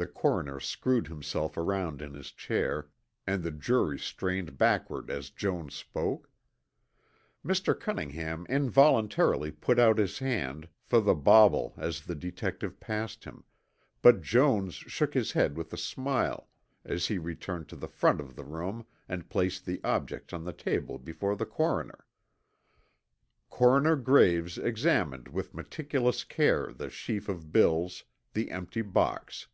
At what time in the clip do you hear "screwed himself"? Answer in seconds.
0.60-1.56